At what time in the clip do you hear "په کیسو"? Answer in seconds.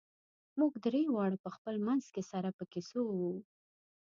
2.57-3.01